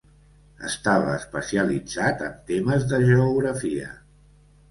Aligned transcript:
Estava 0.69 1.11
especialitzat 1.17 2.25
en 2.29 2.33
temes 2.49 2.89
de 2.93 3.03
geografia. 3.11 3.93